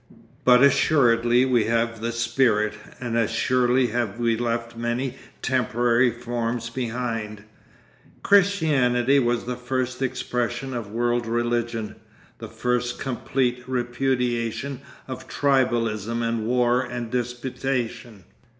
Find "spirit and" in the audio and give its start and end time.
2.11-3.15